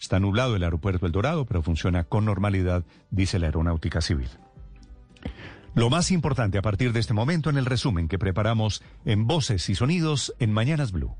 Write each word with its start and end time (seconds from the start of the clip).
Está 0.00 0.18
nublado 0.20 0.56
el 0.56 0.64
aeropuerto 0.64 1.06
El 1.06 1.12
Dorado, 1.12 1.44
pero 1.44 1.62
funciona 1.62 2.04
con 2.04 2.24
normalidad, 2.24 2.84
dice 3.10 3.38
la 3.38 3.46
Aeronáutica 3.46 4.00
Civil. 4.00 4.28
Lo 5.74 5.88
más 5.88 6.10
importante 6.10 6.58
a 6.58 6.62
partir 6.62 6.92
de 6.92 7.00
este 7.00 7.14
momento 7.14 7.48
en 7.48 7.56
el 7.56 7.64
resumen 7.64 8.06
que 8.06 8.18
preparamos 8.18 8.82
en 9.06 9.26
Voces 9.26 9.68
y 9.70 9.74
Sonidos 9.74 10.34
en 10.38 10.52
Mañanas 10.52 10.92
Blue. 10.92 11.16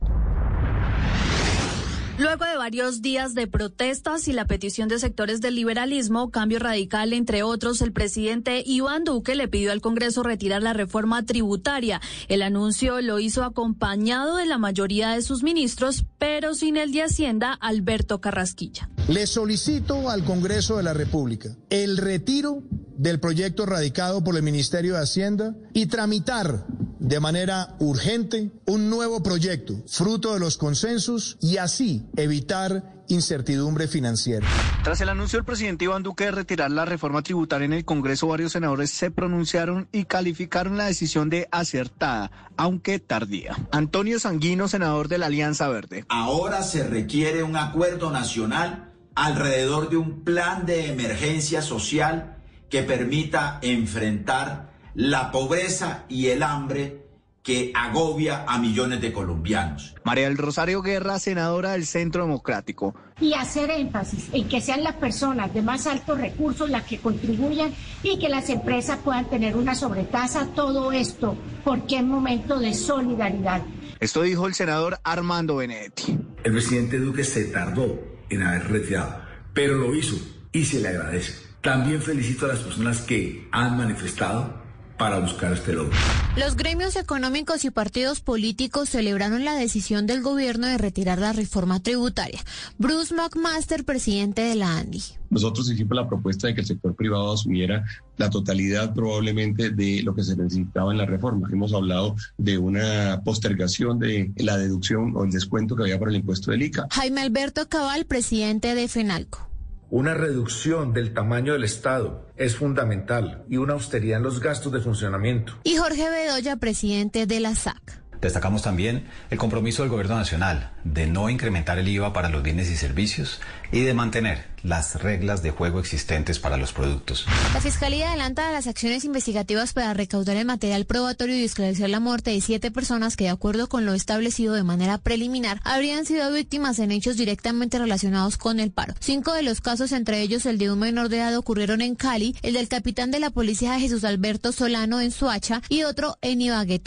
Luego 2.22 2.44
de 2.44 2.56
varios 2.56 3.02
días 3.02 3.34
de 3.34 3.48
protestas 3.48 4.28
y 4.28 4.32
la 4.32 4.46
petición 4.46 4.88
de 4.88 5.00
sectores 5.00 5.40
del 5.40 5.56
liberalismo, 5.56 6.30
cambio 6.30 6.60
radical, 6.60 7.12
entre 7.14 7.42
otros, 7.42 7.82
el 7.82 7.92
presidente 7.92 8.62
Iván 8.64 9.02
Duque 9.02 9.34
le 9.34 9.48
pidió 9.48 9.72
al 9.72 9.80
Congreso 9.80 10.22
retirar 10.22 10.62
la 10.62 10.72
reforma 10.72 11.24
tributaria. 11.26 12.00
El 12.28 12.42
anuncio 12.42 13.00
lo 13.00 13.18
hizo 13.18 13.42
acompañado 13.42 14.36
de 14.36 14.46
la 14.46 14.56
mayoría 14.56 15.10
de 15.10 15.22
sus 15.22 15.42
ministros, 15.42 16.04
pero 16.18 16.54
sin 16.54 16.76
el 16.76 16.92
de 16.92 17.02
Hacienda, 17.02 17.54
Alberto 17.54 18.20
Carrasquilla. 18.20 18.88
Le 19.08 19.26
solicito 19.26 20.08
al 20.08 20.22
Congreso 20.22 20.76
de 20.76 20.84
la 20.84 20.94
República 20.94 21.56
el 21.70 21.96
retiro 21.96 22.62
del 22.96 23.18
proyecto 23.18 23.66
radicado 23.66 24.22
por 24.22 24.36
el 24.36 24.44
Ministerio 24.44 24.94
de 24.94 25.00
Hacienda 25.00 25.56
y 25.72 25.86
tramitar 25.86 26.66
de 27.02 27.18
manera 27.18 27.74
urgente 27.80 28.52
un 28.64 28.88
nuevo 28.88 29.24
proyecto, 29.24 29.74
fruto 29.88 30.34
de 30.34 30.40
los 30.40 30.56
consensos, 30.56 31.36
y 31.40 31.56
así 31.56 32.06
evitar 32.16 33.02
incertidumbre 33.08 33.88
financiera. 33.88 34.46
Tras 34.84 35.00
el 35.00 35.08
anuncio 35.08 35.38
del 35.38 35.44
presidente 35.44 35.84
Iván 35.84 36.04
Duque 36.04 36.24
de 36.24 36.30
retirar 36.30 36.70
la 36.70 36.84
reforma 36.84 37.22
tributaria 37.22 37.64
en 37.64 37.72
el 37.72 37.84
Congreso, 37.84 38.28
varios 38.28 38.52
senadores 38.52 38.90
se 38.90 39.10
pronunciaron 39.10 39.88
y 39.90 40.04
calificaron 40.04 40.76
la 40.76 40.86
decisión 40.86 41.28
de 41.28 41.48
acertada, 41.50 42.30
aunque 42.56 43.00
tardía. 43.00 43.56
Antonio 43.72 44.20
Sanguino, 44.20 44.68
senador 44.68 45.08
de 45.08 45.18
la 45.18 45.26
Alianza 45.26 45.68
Verde. 45.68 46.04
Ahora 46.08 46.62
se 46.62 46.84
requiere 46.84 47.42
un 47.42 47.56
acuerdo 47.56 48.12
nacional 48.12 48.92
alrededor 49.16 49.90
de 49.90 49.96
un 49.96 50.22
plan 50.22 50.66
de 50.66 50.86
emergencia 50.86 51.62
social 51.62 52.36
que 52.70 52.84
permita 52.84 53.58
enfrentar 53.60 54.71
la 54.94 55.30
pobreza 55.30 56.04
y 56.08 56.28
el 56.28 56.42
hambre 56.42 57.02
que 57.42 57.72
agobia 57.74 58.44
a 58.46 58.58
millones 58.58 59.00
de 59.00 59.12
colombianos. 59.12 59.94
María 60.04 60.28
del 60.28 60.38
Rosario 60.38 60.80
Guerra, 60.80 61.18
senadora 61.18 61.72
del 61.72 61.86
Centro 61.86 62.22
Democrático. 62.22 62.94
Y 63.20 63.34
hacer 63.34 63.70
énfasis 63.70 64.28
en 64.32 64.48
que 64.48 64.60
sean 64.60 64.84
las 64.84 64.94
personas 64.94 65.52
de 65.52 65.60
más 65.60 65.86
altos 65.88 66.20
recursos 66.20 66.70
las 66.70 66.84
que 66.84 66.98
contribuyan 66.98 67.74
y 68.02 68.18
que 68.18 68.28
las 68.28 68.48
empresas 68.48 68.98
puedan 69.04 69.28
tener 69.28 69.56
una 69.56 69.74
sobretasa. 69.74 70.46
Todo 70.54 70.92
esto 70.92 71.36
porque 71.64 71.96
es 71.96 72.04
momento 72.04 72.60
de 72.60 72.74
solidaridad. 72.74 73.62
Esto 73.98 74.22
dijo 74.22 74.46
el 74.46 74.54
senador 74.54 75.00
Armando 75.02 75.56
Benedetti. 75.56 76.18
El 76.44 76.52
presidente 76.52 76.98
Duque 76.98 77.24
se 77.24 77.44
tardó 77.46 77.98
en 78.30 78.42
haber 78.42 78.70
retirado, 78.70 79.20
pero 79.52 79.74
lo 79.74 79.94
hizo 79.94 80.16
y 80.52 80.64
se 80.64 80.80
le 80.80 80.88
agradece. 80.88 81.34
También 81.60 82.02
felicito 82.02 82.46
a 82.46 82.48
las 82.48 82.58
personas 82.60 83.00
que 83.02 83.48
han 83.52 83.76
manifestado 83.76 84.61
para 85.02 85.18
buscar 85.18 85.52
este 85.52 85.72
logro. 85.72 85.90
Los 86.36 86.54
gremios 86.54 86.94
económicos 86.94 87.64
y 87.64 87.70
partidos 87.70 88.20
políticos 88.20 88.88
celebraron 88.88 89.44
la 89.44 89.56
decisión 89.56 90.06
del 90.06 90.22
gobierno 90.22 90.68
de 90.68 90.78
retirar 90.78 91.18
la 91.18 91.32
reforma 91.32 91.82
tributaria. 91.82 92.38
Bruce 92.78 93.12
McMaster, 93.12 93.84
presidente 93.84 94.42
de 94.42 94.54
la 94.54 94.78
ANDI. 94.78 95.02
Nosotros 95.28 95.68
hicimos 95.68 95.96
la 95.96 96.06
propuesta 96.06 96.46
de 96.46 96.54
que 96.54 96.60
el 96.60 96.68
sector 96.68 96.94
privado 96.94 97.32
asumiera 97.32 97.84
la 98.16 98.30
totalidad 98.30 98.94
probablemente 98.94 99.70
de 99.70 100.04
lo 100.04 100.14
que 100.14 100.22
se 100.22 100.36
necesitaba 100.36 100.92
en 100.92 100.98
la 100.98 101.06
reforma. 101.06 101.48
Hemos 101.50 101.74
hablado 101.74 102.14
de 102.38 102.58
una 102.58 103.22
postergación 103.24 103.98
de 103.98 104.30
la 104.36 104.56
deducción 104.56 105.16
o 105.16 105.24
el 105.24 105.32
descuento 105.32 105.74
que 105.74 105.82
había 105.82 105.98
para 105.98 106.12
el 106.12 106.18
impuesto 106.18 106.52
del 106.52 106.62
ICA. 106.62 106.86
Jaime 106.92 107.22
Alberto 107.22 107.68
Cabal, 107.68 108.04
presidente 108.04 108.76
de 108.76 108.86
FENALCO. 108.86 109.51
Una 109.92 110.14
reducción 110.14 110.94
del 110.94 111.12
tamaño 111.12 111.52
del 111.52 111.64
Estado 111.64 112.26
es 112.38 112.56
fundamental 112.56 113.44
y 113.50 113.58
una 113.58 113.74
austeridad 113.74 114.16
en 114.16 114.22
los 114.22 114.40
gastos 114.40 114.72
de 114.72 114.80
funcionamiento. 114.80 115.52
Y 115.64 115.76
Jorge 115.76 116.08
Bedoya, 116.08 116.56
presidente 116.56 117.26
de 117.26 117.40
la 117.40 117.54
SAC. 117.54 118.01
Destacamos 118.22 118.62
también 118.62 119.04
el 119.30 119.38
compromiso 119.38 119.82
del 119.82 119.90
Gobierno 119.90 120.16
Nacional 120.16 120.70
de 120.84 121.06
no 121.06 121.28
incrementar 121.28 121.78
el 121.78 121.88
IVA 121.88 122.12
para 122.12 122.28
los 122.30 122.42
bienes 122.42 122.70
y 122.70 122.76
servicios 122.76 123.40
y 123.72 123.80
de 123.80 123.94
mantener 123.94 124.50
las 124.62 125.02
reglas 125.02 125.42
de 125.42 125.50
juego 125.50 125.80
existentes 125.80 126.38
para 126.38 126.56
los 126.56 126.72
productos. 126.72 127.26
La 127.52 127.60
Fiscalía 127.60 128.10
adelanta 128.10 128.52
las 128.52 128.68
acciones 128.68 129.04
investigativas 129.04 129.72
para 129.72 129.92
recaudar 129.92 130.36
el 130.36 130.44
material 130.44 130.84
probatorio 130.84 131.36
y 131.36 131.42
esclarecer 131.42 131.90
la 131.90 131.98
muerte 131.98 132.30
de 132.30 132.40
siete 132.40 132.70
personas 132.70 133.16
que, 133.16 133.24
de 133.24 133.30
acuerdo 133.30 133.68
con 133.68 133.86
lo 133.86 133.94
establecido 133.94 134.54
de 134.54 134.62
manera 134.62 134.98
preliminar, 134.98 135.60
habrían 135.64 136.06
sido 136.06 136.30
víctimas 136.32 136.78
en 136.78 136.92
hechos 136.92 137.16
directamente 137.16 137.78
relacionados 137.78 138.36
con 138.36 138.60
el 138.60 138.70
paro. 138.70 138.94
Cinco 139.00 139.32
de 139.32 139.42
los 139.42 139.60
casos, 139.60 139.90
entre 139.90 140.20
ellos 140.20 140.46
el 140.46 140.58
de 140.58 140.70
un 140.70 140.78
menor 140.78 141.08
de 141.08 141.16
edad, 141.16 141.36
ocurrieron 141.36 141.80
en 141.80 141.96
Cali, 141.96 142.36
el 142.42 142.54
del 142.54 142.68
capitán 142.68 143.10
de 143.10 143.18
la 143.18 143.30
policía 143.30 143.80
Jesús 143.80 144.04
Alberto 144.04 144.52
Solano 144.52 145.00
en 145.00 145.10
Suacha 145.10 145.60
y 145.68 145.82
otro 145.82 146.18
en 146.22 146.40
Ibagué, 146.40 146.80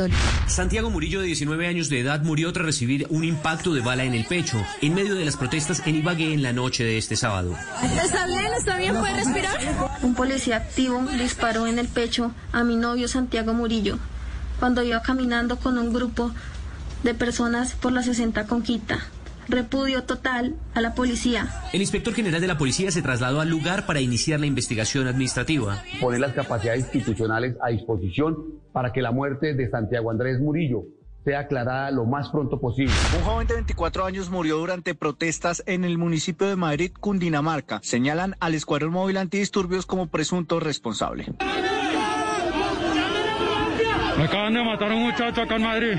Santiago 0.47 0.89
Murillo, 0.89 1.21
de 1.21 1.24
19 1.25 1.67
años 1.67 1.89
de 1.89 1.99
edad, 1.99 2.21
murió 2.23 2.51
tras 2.53 2.65
recibir 2.65 3.07
un 3.09 3.23
impacto 3.23 3.73
de 3.73 3.81
bala 3.81 4.03
en 4.03 4.13
el 4.13 4.25
pecho 4.25 4.63
en 4.81 4.93
medio 4.93 5.15
de 5.15 5.25
las 5.25 5.37
protestas 5.37 5.81
en 5.85 5.95
Ibagué 5.95 6.33
en 6.33 6.43
la 6.43 6.53
noche 6.53 6.83
de 6.83 6.97
este 6.97 7.15
sábado. 7.15 7.55
¿Está 8.03 8.27
bien? 8.27 8.53
¿Está 8.57 8.77
bien? 8.77 8.95
¿Puede 8.95 9.15
respirar? 9.15 9.59
Un 10.01 10.15
policía 10.15 10.57
activo 10.57 11.01
disparó 11.19 11.67
en 11.67 11.79
el 11.79 11.87
pecho 11.87 12.31
a 12.51 12.63
mi 12.63 12.75
novio 12.75 13.07
Santiago 13.07 13.53
Murillo 13.53 13.97
cuando 14.59 14.83
iba 14.83 15.01
caminando 15.01 15.57
con 15.57 15.77
un 15.77 15.93
grupo 15.93 16.31
de 17.03 17.13
personas 17.13 17.73
por 17.73 17.91
la 17.91 18.03
60 18.03 18.47
Conquista. 18.47 18.99
Repudio 19.47 20.03
total 20.05 20.55
a 20.73 20.81
la 20.81 20.95
policía. 20.95 21.47
El 21.71 21.81
inspector 21.81 22.15
general 22.15 22.41
de 22.41 22.47
la 22.47 22.57
policía 22.57 22.89
se 22.89 23.03
trasladó 23.03 23.41
al 23.41 23.49
lugar 23.49 23.85
para 23.85 24.01
iniciar 24.01 24.39
la 24.39 24.47
investigación 24.47 25.07
administrativa. 25.07 25.83
Poner 26.01 26.19
las 26.19 26.33
capacidades 26.33 26.85
institucionales 26.85 27.55
a 27.61 27.69
disposición 27.69 28.35
para 28.73 28.91
que 28.91 29.03
la 29.03 29.11
muerte 29.11 29.53
de 29.53 29.69
Santiago 29.69 30.09
Andrés 30.09 30.39
Murillo 30.39 30.85
sea 31.25 31.39
aclarada 31.39 31.91
lo 31.91 32.05
más 32.05 32.29
pronto 32.29 32.59
posible. 32.59 32.93
Un 33.17 33.23
joven 33.23 33.47
de 33.47 33.55
24 33.55 34.05
años 34.05 34.29
murió 34.29 34.57
durante 34.57 34.93
protestas 34.95 35.63
en 35.65 35.83
el 35.83 35.97
municipio 35.97 36.47
de 36.47 36.55
Madrid, 36.55 36.91
Cundinamarca. 36.97 37.79
Señalan 37.83 38.35
al 38.39 38.53
Escuadrón 38.53 38.93
Móvil 38.93 39.17
Antidisturbios 39.17 39.85
como 39.85 40.07
presunto 40.07 40.59
responsable. 40.59 41.25
Me 44.17 44.23
acaban 44.23 44.53
de 44.53 44.63
matar 44.63 44.91
a 44.91 44.95
un 44.95 45.03
muchacho 45.03 45.41
acá 45.41 45.55
en 45.55 45.63
Madrid. 45.63 45.97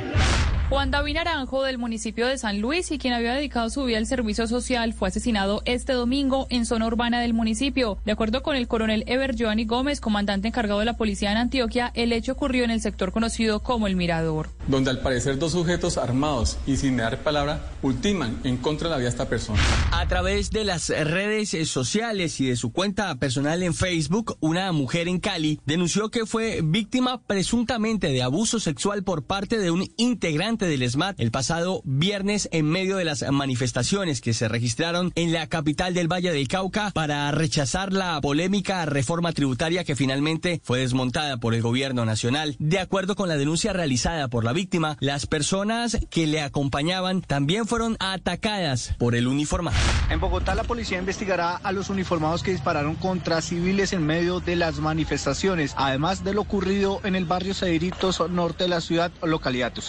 Juan 0.69 0.91
David 0.91 1.14
Naranjo, 1.14 1.62
del 1.62 1.78
municipio 1.78 2.26
de 2.26 2.38
San 2.38 2.60
Luis, 2.60 2.91
y 2.91 2.98
quien 2.98 3.14
había 3.14 3.34
dedicado 3.34 3.70
su 3.70 3.84
vida 3.84 3.98
al 3.98 4.06
servicio 4.06 4.48
social, 4.48 4.94
fue 4.94 5.08
asesinado 5.08 5.62
este 5.64 5.93
domingo 5.93 6.48
en 6.50 6.66
zona 6.66 6.88
urbana 6.88 7.20
del 7.20 7.34
municipio. 7.34 7.98
De 8.04 8.10
acuerdo 8.10 8.43
con 8.43 8.56
el 8.56 8.66
coronel 8.66 9.04
Ever 9.06 9.37
Joanny 9.38 9.64
Gómez, 9.64 10.00
comandante 10.00 10.48
encargado 10.48 10.81
de 10.81 10.87
la 10.87 10.97
policía 10.97 11.31
en 11.31 11.38
Antioquia, 11.38 11.93
el 11.94 12.12
hecho 12.12 12.32
ocurrió 12.32 12.64
en 12.64 12.72
el 12.72 12.81
sector 12.81 13.12
conocido 13.12 13.60
como 13.60 13.87
El 13.87 13.94
Mirador. 13.94 14.48
Donde 14.69 14.91
al 14.91 15.00
parecer 15.00 15.38
dos 15.38 15.53
sujetos 15.53 15.99
armados 15.99 16.59
y 16.66 16.77
sin 16.77 16.97
dar 16.97 17.22
palabra 17.22 17.71
ultiman 17.82 18.38
en 18.44 18.56
contra 18.56 18.88
de 18.88 18.91
la 18.91 18.99
vida 18.99 19.06
de 19.06 19.10
esta 19.10 19.28
persona. 19.28 19.60
A 19.93 20.06
través 20.09 20.50
de 20.50 20.65
las 20.65 20.88
redes 20.88 21.50
sociales 21.69 22.41
y 22.41 22.47
de 22.47 22.56
su 22.56 22.72
cuenta 22.72 23.15
personal 23.16 23.62
en 23.62 23.75
Facebook, 23.75 24.37
una 24.41 24.72
mujer 24.72 25.09
en 25.09 25.21
Cali 25.21 25.60
denunció 25.65 26.10
que 26.10 26.26
fue 26.26 26.60
víctima 26.62 27.22
presuntamente 27.22 28.09
de 28.09 28.22
abuso 28.22 28.60
sexual 28.60 29.05
por 29.05 29.25
parte 29.25 29.59
de 29.59 29.71
un 29.71 29.88
integrante 29.97 30.66
del 30.66 30.88
SMAT 30.88 31.21
el 31.21 31.31
pasado 31.31 31.82
viernes 31.84 32.49
en 32.53 32.66
medio 32.66 32.97
de 32.97 33.05
las 33.05 33.25
manifestaciones 33.31 34.21
que 34.21 34.34
se 34.34 34.49
registraron 34.49 35.12
en 35.15 35.32
la 35.32 35.47
capital 35.47 35.94
del 35.94 36.10
Valle 36.10 36.32
del 36.32 36.49
Cauca 36.49 36.91
para 36.91 37.31
rechazar 37.31 37.93
la 37.93 38.21
polémica 38.21 38.84
reforma 38.87 39.32
tributaria 39.32 39.84
que 39.84 39.97
finalmente 39.97 40.60
fue 40.65 40.81
desmontada 40.81 41.37
por 41.38 41.55
el 41.55 41.62
gobierno 41.62 42.05
nacional. 42.05 42.56
De 42.59 42.78
acuerdo 42.78 43.15
con 43.15 43.28
la 43.28 43.37
denuncia 43.37 43.72
realizada 43.72 44.28
por 44.28 44.44
la 44.44 44.53
víctima, 44.56 44.97
las 44.99 45.27
personas 45.27 45.99
que 46.11 46.27
le 46.27 46.41
acompañaban 46.41 47.22
también 47.22 47.67
fueron 47.67 47.97
atacadas 48.00 48.94
por 48.99 49.15
el 49.15 49.28
uniformado. 49.28 49.77
En 50.11 50.19
Bogotá 50.19 50.56
la 50.56 50.65
policía 50.65 50.99
investigará 50.99 51.56
a 51.56 51.70
los 51.70 51.91
uniformados 51.91 52.43
que 52.43 52.50
dispararon 52.50 52.97
contra 52.97 53.41
civiles 53.41 53.93
en 53.93 54.05
medio 54.05 54.41
de 54.41 54.56
las 54.56 54.81
manifestaciones, 54.81 55.75
además 55.76 56.25
de 56.25 56.35
lo 56.35 56.41
ocurrido 56.41 57.00
en 57.05 57.14
el 57.14 57.26
barrio 57.26 57.55
Cedritos 57.55 58.23
norte 58.31 58.64
de 58.64 58.70
la 58.70 58.81
ciudad, 58.81 59.12
localidad 59.23 59.73
de 59.73 59.82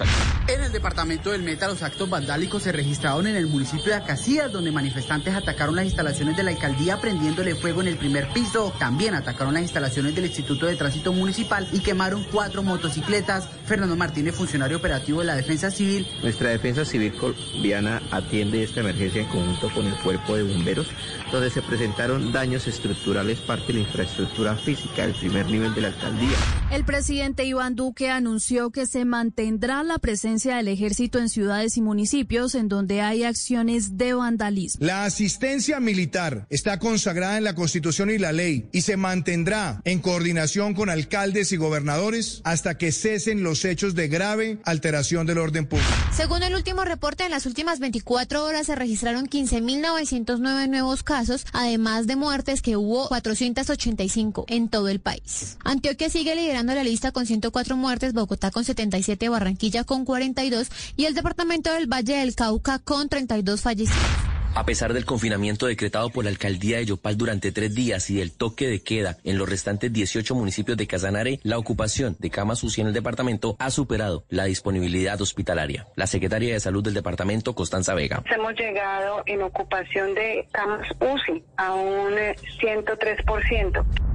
en 0.47 0.61
el 0.61 0.71
departamento 0.71 1.31
del 1.31 1.43
Meta, 1.43 1.67
los 1.67 1.83
actos 1.83 2.09
vandálicos 2.09 2.63
se 2.63 2.71
registraron 2.71 3.27
en 3.27 3.35
el 3.35 3.47
municipio 3.47 3.85
de 3.85 3.95
Acacías, 3.95 4.51
donde 4.51 4.71
manifestantes 4.71 5.33
atacaron 5.33 5.75
las 5.75 5.85
instalaciones 5.85 6.37
de 6.37 6.43
la 6.43 6.51
alcaldía 6.51 6.99
prendiéndole 7.01 7.55
fuego 7.55 7.81
en 7.81 7.87
el 7.87 7.97
primer 7.97 8.27
piso. 8.33 8.73
También 8.79 9.13
atacaron 9.13 9.53
las 9.53 9.63
instalaciones 9.63 10.15
del 10.15 10.25
Instituto 10.25 10.65
de 10.65 10.75
Tránsito 10.75 11.13
Municipal 11.13 11.67
y 11.71 11.79
quemaron 11.79 12.25
cuatro 12.31 12.63
motocicletas. 12.63 13.49
Fernando 13.65 13.95
Martínez, 13.95 14.35
operativo 14.77 15.19
de 15.19 15.25
la 15.27 15.35
Defensa 15.35 15.71
Civil. 15.71 16.07
Nuestra 16.21 16.49
Defensa 16.49 16.85
Civil 16.85 17.13
colombiana 17.13 18.01
atiende 18.11 18.63
esta 18.63 18.81
emergencia 18.81 19.21
en 19.21 19.27
conjunto 19.27 19.69
con 19.73 19.85
el 19.85 19.95
cuerpo 19.97 20.35
de 20.35 20.43
bomberos, 20.43 20.87
donde 21.31 21.49
se 21.49 21.61
presentaron 21.61 22.31
daños 22.31 22.67
estructurales 22.67 23.39
parte 23.39 23.67
de 23.67 23.73
la 23.73 23.79
infraestructura 23.81 24.55
física 24.55 25.03
del 25.03 25.15
primer 25.15 25.45
nivel 25.47 25.73
de 25.73 25.81
la 25.81 25.87
alcaldía. 25.89 26.37
El 26.71 26.83
presidente 26.85 27.45
Iván 27.45 27.75
Duque 27.75 28.09
anunció 28.09 28.71
que 28.71 28.85
se 28.85 29.05
mantendrá 29.05 29.83
la 29.83 29.97
presencia 29.97 30.57
del 30.57 30.67
ejército 30.67 31.19
en 31.19 31.29
ciudades 31.29 31.77
y 31.77 31.81
municipios 31.81 32.55
en 32.55 32.67
donde 32.67 33.01
hay 33.01 33.23
acciones 33.23 33.97
de 33.97 34.13
vandalismo. 34.13 34.85
La 34.85 35.05
asistencia 35.05 35.79
militar 35.79 36.45
está 36.49 36.79
consagrada 36.79 37.37
en 37.37 37.43
la 37.43 37.55
Constitución 37.55 38.09
y 38.09 38.17
la 38.17 38.31
ley 38.31 38.69
y 38.71 38.81
se 38.81 38.97
mantendrá 38.97 39.81
en 39.85 39.99
coordinación 39.99 40.73
con 40.73 40.89
alcaldes 40.89 41.51
y 41.51 41.57
gobernadores 41.57 42.41
hasta 42.43 42.77
que 42.77 42.91
cesen 42.91 43.43
los 43.43 43.65
hechos 43.65 43.95
de 43.95 44.07
grave 44.07 44.59
alteración 44.63 45.25
del 45.25 45.37
orden 45.37 45.65
público. 45.65 45.87
Según 46.17 46.41
el 46.41 46.55
último 46.55 46.83
reporte, 46.83 47.25
en 47.25 47.29
las 47.29 47.45
últimas 47.45 47.77
24 47.77 48.43
horas 48.43 48.65
se 48.65 48.75
registraron 48.75 49.27
15.909 49.27 50.67
nuevos 50.67 51.03
casos, 51.03 51.45
además 51.53 52.07
de 52.07 52.15
muertes 52.15 52.63
que 52.63 52.75
hubo 52.75 53.07
485 53.07 54.45
en 54.47 54.67
todo 54.67 54.87
el 54.87 54.99
país. 54.99 55.59
Antioquia 55.63 56.09
sigue 56.09 56.35
liderando 56.35 56.73
la 56.73 56.83
lista 56.83 57.11
con 57.11 57.27
104 57.27 57.77
muertes, 57.77 58.13
Bogotá 58.13 58.49
con 58.49 58.65
77, 58.65 59.29
Barranquilla 59.29 59.83
con 59.83 60.05
42 60.05 60.69
y 60.95 61.05
el 61.05 61.13
departamento 61.13 61.71
del 61.71 61.85
Valle 61.85 62.15
del 62.15 62.33
Cauca 62.33 62.79
con 62.79 63.09
32 63.09 63.61
fallecidos. 63.61 64.26
A 64.57 64.65
pesar 64.65 64.91
del 64.91 65.05
confinamiento 65.05 65.67
decretado 65.67 66.09
por 66.09 66.23
la 66.23 66.31
alcaldía 66.31 66.77
de 66.77 66.85
Yopal 66.85 67.15
durante 67.15 67.51
tres 67.51 67.75
días 67.75 68.09
y 68.09 68.15
del 68.15 68.35
toque 68.35 68.67
de 68.67 68.81
queda 68.81 69.17
en 69.23 69.37
los 69.37 69.47
restantes 69.47 69.93
18 69.93 70.33
municipios 70.33 70.75
de 70.75 70.87
Casanare, 70.87 71.39
la 71.43 71.59
ocupación 71.59 72.15
de 72.17 72.31
camas 72.31 72.63
UCI 72.63 72.81
en 72.81 72.87
el 72.87 72.93
departamento 72.93 73.55
ha 73.59 73.69
superado 73.69 74.23
la 74.29 74.45
disponibilidad 74.45 75.21
hospitalaria. 75.21 75.85
La 75.95 76.07
secretaria 76.07 76.55
de 76.55 76.59
Salud 76.59 76.83
del 76.83 76.95
departamento, 76.95 77.53
Constanza 77.53 77.93
Vega. 77.93 78.23
Hemos 78.35 78.55
llegado 78.55 79.21
en 79.27 79.43
ocupación 79.43 80.15
de 80.15 80.47
camas 80.51 80.87
UCI 81.01 81.43
a 81.57 81.75
un 81.75 82.13
103%. 82.59 84.06